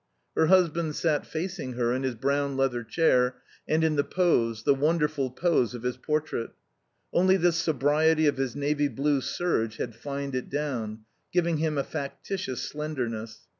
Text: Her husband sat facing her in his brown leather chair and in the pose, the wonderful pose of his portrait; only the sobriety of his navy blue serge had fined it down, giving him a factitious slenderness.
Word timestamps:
Her 0.35 0.47
husband 0.47 0.95
sat 0.95 1.27
facing 1.27 1.73
her 1.73 1.93
in 1.93 2.01
his 2.01 2.15
brown 2.15 2.57
leather 2.57 2.83
chair 2.83 3.35
and 3.67 3.83
in 3.83 3.97
the 3.97 4.03
pose, 4.03 4.63
the 4.63 4.73
wonderful 4.73 5.29
pose 5.29 5.75
of 5.75 5.83
his 5.83 5.95
portrait; 5.95 6.53
only 7.13 7.37
the 7.37 7.51
sobriety 7.51 8.25
of 8.25 8.37
his 8.37 8.55
navy 8.55 8.87
blue 8.87 9.21
serge 9.21 9.77
had 9.77 9.95
fined 9.95 10.33
it 10.33 10.49
down, 10.49 11.01
giving 11.31 11.57
him 11.57 11.77
a 11.77 11.83
factitious 11.83 12.63
slenderness. 12.63 13.41